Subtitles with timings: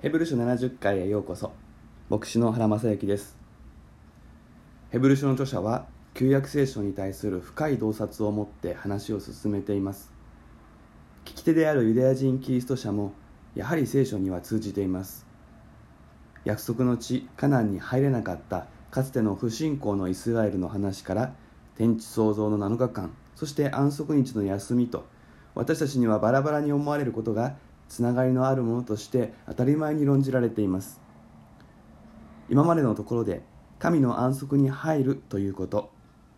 [0.00, 1.50] ヘブル書70回へようこそ。
[2.08, 3.36] 牧師の原正幸です。
[4.92, 10.12] ヘブル書の著者は旧約聖書に対する深い洞察を持って話を進めています。
[11.24, 13.12] 聞き手であるユダヤ人キリスト者も
[13.56, 15.26] やはり聖書には通じています。
[16.44, 21.34] 約束の地カナンに入れなかったかつての不信仰のイスラエルの話から
[21.76, 25.06] 天地創造の7日間そして安息日の休みと
[25.56, 27.56] 私たちにはバラバラに思われることが
[27.88, 31.00] つながりのあるものとして当たり前に論じられています。
[32.48, 33.42] 今までのところで
[33.78, 35.90] 神の安息に入るということ。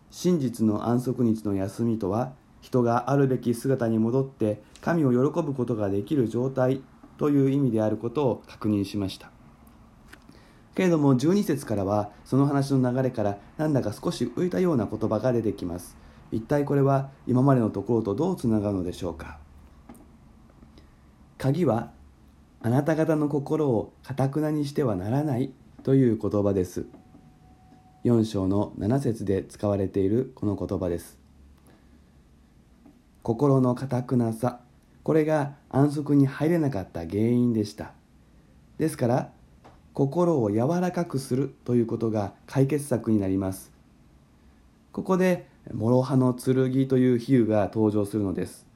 [0.09, 6.81] 真実の安息日の休みとは人があるべき姿に戻って神を喜ぶことができる状態
[7.17, 9.31] という意味であることを確認しました。
[10.75, 15.97] けれども12節からはその話の流れからなんだか少し浮いたような言葉が出てきます。
[16.31, 19.37] 一体これは今までのところとどうつながるのでしょうか。
[21.41, 21.89] 鍵は
[22.61, 25.51] あなた方の心をかたくなにしてはならない
[25.81, 26.85] という言葉です。
[28.03, 31.17] 4章の7節で使われているこの言葉です。
[33.23, 34.59] 心のかたくなさ
[35.01, 37.93] これが安息に入れなかった原因でした。
[38.77, 39.31] ですから
[39.93, 43.71] 心を柔らかくするということが解決策になります。
[44.91, 48.67] ここで諸刃の剣という比喩が登場するのです。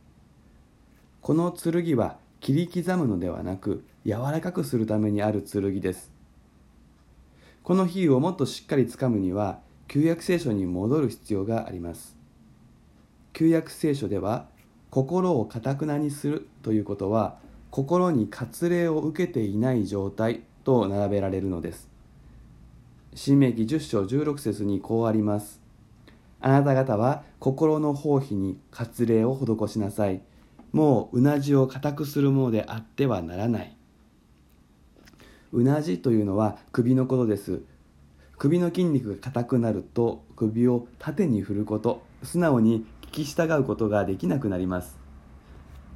[1.22, 6.12] この剣は切り刻むのではなく柔らかくするためにある剣です。
[7.64, 12.16] この比喩をもっとしっかりつかむには旧約聖書に戻る必要があります。
[13.34, 14.46] 旧約聖書では
[14.92, 17.40] 心をかたくなにするということは
[17.72, 21.90] 心に割礼を受けていない状態と並べられるのです。
[23.16, 25.60] 新明記10章16節にこうあります。
[26.42, 30.22] あなた方は心の包皮に割礼を施しなさい。
[30.76, 33.78] もううなじを固くするものであってはならない。
[35.54, 37.62] うなじというのは首のことです。
[38.38, 42.04] 首の筋肉が硬くなると首を縦に振ること。
[42.24, 45.00] 素直に聞き従うことができなくなります。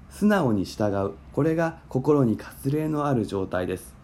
[0.10, 1.16] 素直に従う。
[1.34, 3.98] これが心に割礼のある状態です。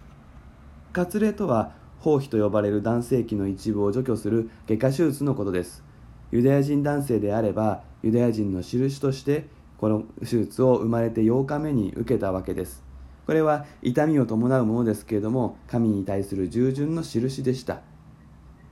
[0.94, 5.85] 割礼とは包皮と呼ばれる男性器の一部を除去する外科手術のことです。
[6.33, 12.83] ユダヤ人男性であればユダヤ人の印としてこの手術を生まれて8日目に受けたわけです。
[13.25, 17.81] これは痛みを伴うものですけれども神に対する従順の印でした。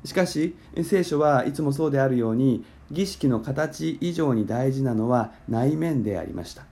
[0.05, 6.65] しかし聖書はいつもそうであるように儀式の形以上に大事なのは内面でありました。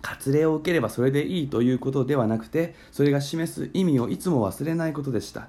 [0.00, 5.48] 割礼を受ければそれでいいということではなくてそれが示す意味をいつも忘れないことでした。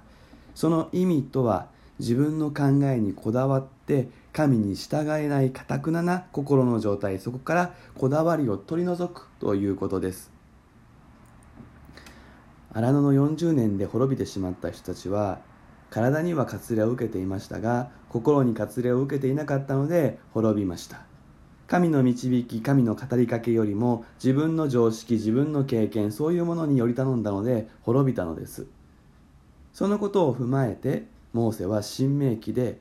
[0.55, 1.67] その意味とは
[1.99, 10.31] 自分の考えにこだわって神に従えないかたくなな心の状態そこからこだわりを取り除くということです。
[12.71, 15.39] 荒野の40年で滅びてしまった人たちは
[15.89, 21.01] 体には割礼を受けていましたが心に割礼を受けていなかったので滅びました。
[21.67, 28.67] 神の導き神の語りかけよりも自分の常識自分の経験そういうものにより頼んだので滅びたのです。
[29.73, 32.79] そのことを踏まえてモーセは新明記で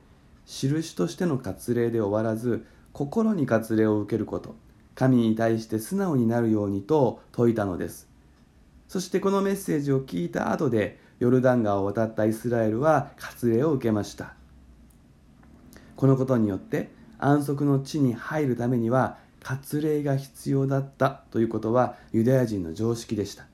[0.51, 4.55] 印としての割礼で終わらず心に割礼を受けること。
[4.95, 8.09] 神に対して素直になるようにと説いたのです。
[8.87, 14.33] そしてこのメッセージを聞いた後でヨルダン川を渡ったイスラエルは割礼を受けました。
[15.95, 16.89] このことによって
[17.19, 23.45] 安息の地に入るためには割礼が必要だったということはユダヤ人の常識でした。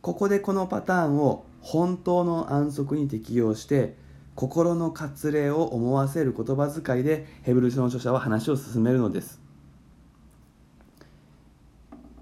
[0.00, 4.02] ここでこのパターンを本当の安息に適用して
[4.34, 9.40] 心の割礼を思わせる言葉遣いでヘブル書の著者は話を進めるのです。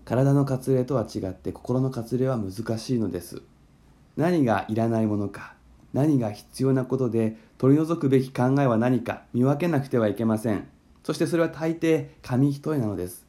[0.04, 3.40] 体の割礼とは違って心の割礼は難しいのです。
[4.16, 5.54] 何がいらないものか
[5.94, 10.68] 何が必要なことで取り除くべき考えは何か見分けなくてはいけません。
[11.04, 13.26] そしてそれは大抵紙一重なのです。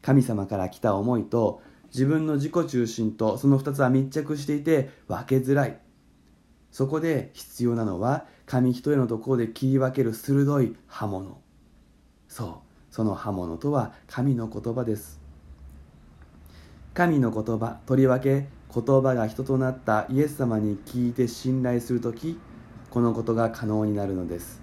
[0.00, 1.60] 神様から来た思いと
[1.92, 5.78] 自分の自己中心とその2つは密着していて分けづらい。
[6.70, 11.40] そこで必要なのは紙一重のところで切り分ける鋭い刃物。
[12.28, 15.20] そうその刃物とは神の言葉です。
[16.94, 22.38] 神の言葉とりわけ言葉が人となったイエス様に聞いて信頼する時
[22.90, 24.62] このことが可能になるのです。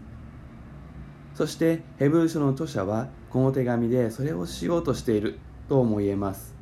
[1.36, 6.56] そしてヘブル書の著者はこの手紙でそれをしようとしているとも言えます。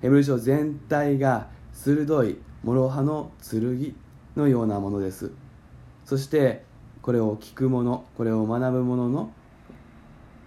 [0.00, 3.94] ヘブル書全体が鋭い諸刃の剣。
[4.36, 5.30] のようなものです。
[6.04, 6.64] そして
[7.00, 9.32] これを聞く者これを学ぶ者の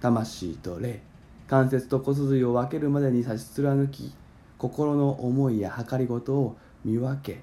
[0.01, 1.01] 魂と霊。
[1.47, 4.13] 関節と骨髄を分けるまでに差し貫き
[4.57, 7.41] 心の思いや計りごとを見分け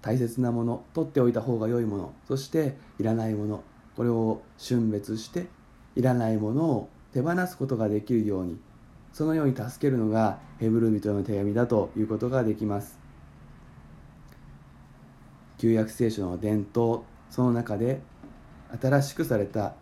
[0.00, 3.64] 大切なもの取っておいた方が良いものそしていらないもの
[3.96, 5.46] これを峻別して
[5.96, 8.60] いらないものを手放すことができるように
[9.12, 12.97] そのように助けるのがヘブル人の手紙だということができます。
[15.58, 18.00] 旧約聖書の伝統その中で
[18.80, 19.74] 新しくされた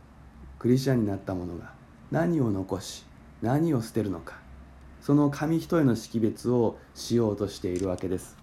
[0.58, 1.72] クリスチャンになった者が
[2.10, 3.04] 何を残し
[3.42, 4.38] 何を捨てるのか
[5.00, 8.36] その紙一重の識別をしようとしているわけです。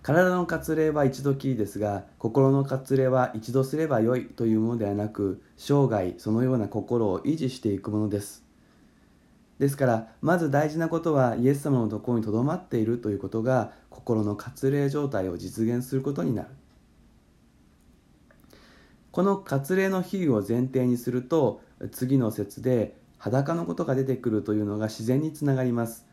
[0.00, 8.47] 体の割礼は一度きりですが心の割礼は一度すればよいというものではなく生涯そのような心を維持していくものです。
[9.58, 16.48] ですからまず大事なことはイエス様のところにとどまっているということが心の割礼状態を実現することになる。
[19.10, 21.60] この割礼の比喩を前提にすると
[21.90, 26.06] 次の説で裸のことが出てくるというのが自然につながります。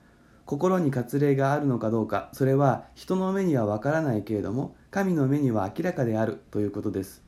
[0.45, 7.23] 心に割礼があるのかどうかそれは人の目にはわからないけれども神の目には明らかであるということです。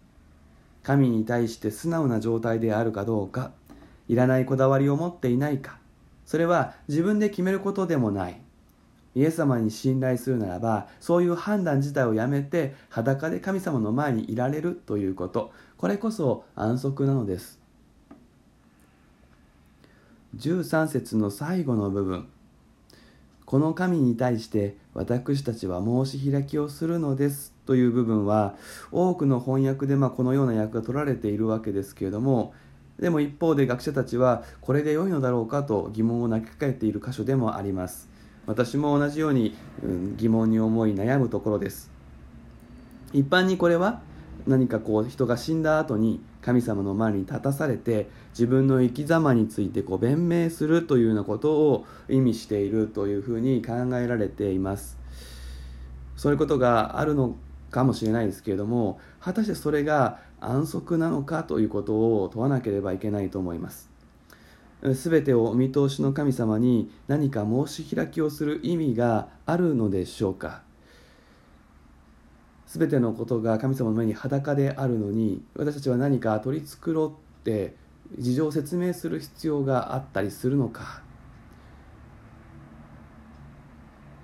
[0.82, 3.52] 神に対して素直な状態であるかどうか
[4.08, 5.80] いらないこだわりを持っていないか
[6.28, 8.40] それは自分で決めることでもない。
[9.16, 15.52] イエス様に信頼するならばそういう判断自体をやめて裸で神様の前にいられるということ。
[15.78, 17.60] これこそ安息なのです。
[20.36, 22.28] 13節の最後の部分。
[23.46, 27.54] この神に対して私たちは申し開きをするのです。
[27.66, 28.56] という部分は
[28.92, 32.54] 多くの翻訳でまこのような訳が取られているわけですけれども
[33.00, 38.10] でも一方で学者たちはこれで良いのだろうかと疑問を投げかけている箇所でもあります。
[38.48, 41.92] 私も同じように、うん、疑問に思い悩むところです。
[43.14, 44.02] 一般にこれは
[44.48, 54.98] 何かこう人が死んだ後に神様の前に立たされて自分の生き様についてこう弁明するというようなことを意味しているというふうに考えられています。
[56.16, 57.36] そういうことがあるの
[57.70, 63.90] かもしれないですけれども果たしてそれが安息なのかということを問わなければいけないと思います。
[64.84, 70.62] 全てをお見通しの神様に何か申し開きをする意味があるのでしょうか。
[72.68, 77.12] 全てのことが神様の目に裸であるのに私たちは何か取り繕っ
[77.44, 77.76] て
[78.20, 81.07] 事情を説明する必要があったりするのか。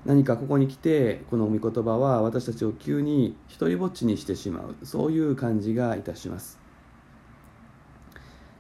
[0.06, 4.76] 何かここに来てこの御言葉は私たちを急に一りぼっちにしてしまう。
[4.86, 6.60] そういう感じがいたします。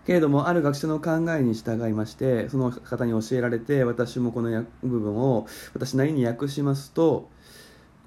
[0.06, 7.30] けれどもある学者の考えに従いましてその方に教えられて私もこの部分を私なりに訳しますと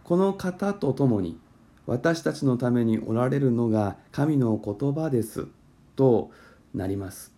[0.04, 1.38] この方と共に
[1.86, 5.46] 私たちのためにおられるのが神の言葉です
[5.94, 6.30] と
[6.74, 7.32] なります。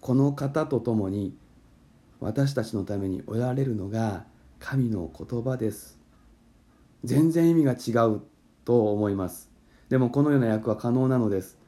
[0.00, 1.34] この方と共に
[2.20, 4.24] 私たちのためにおられるのが
[4.64, 6.00] 神の言葉です。
[7.04, 8.22] 全然意味が違う
[8.64, 9.50] と思います。
[9.90, 11.58] でもこのような訳は可能なのです。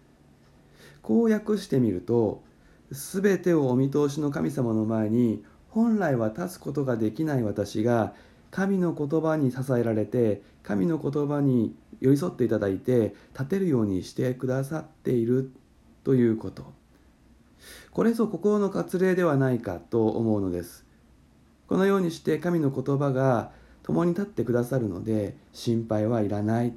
[1.02, 2.42] こう訳してみると
[2.90, 8.14] 全てをお見通しの神様の前に本来は立つことができない私が
[8.50, 15.52] 神の言葉に支えられて神の言葉に寄り添っていただいて立てるようにしてくださっている
[16.02, 16.72] ということ。
[17.90, 20.85] これぞ心の割礼ではないかと思うのです。
[21.68, 23.50] このようにして神の言葉が
[23.82, 26.74] 共に立ってくださるので心配はいらない。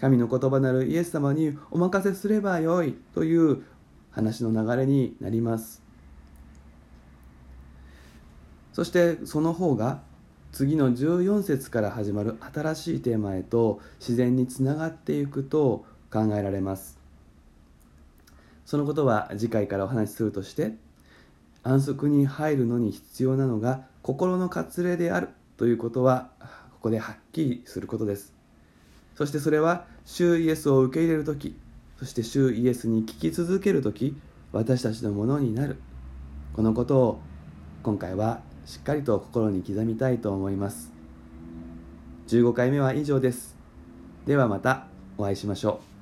[0.00, 3.62] 神の言葉なるイエス様にお任せすればよいという
[4.10, 5.82] 話の流れになります。
[8.72, 10.02] そしてその方が
[10.52, 16.98] 次の14節から始まる新しいテーマへと自然につながっていくと考えられます。
[18.66, 20.74] そのことは次回からお話しするとして
[21.62, 26.30] 安息に入るのに必要なのが心の割礼であるということは
[26.74, 28.32] ここではっきりすることです。
[29.16, 31.58] そしてそれは主イエスを受け入れる時
[31.98, 34.16] そして主イエスに聞き続ける時
[34.52, 35.78] 私たちのものになる。
[36.54, 37.20] このことを
[37.82, 40.92] 今回はしっかりと心に刻みたいと思います。
[42.28, 43.56] 15回目は以上です。
[44.24, 44.86] ではまた
[45.18, 45.95] お会いしましょう。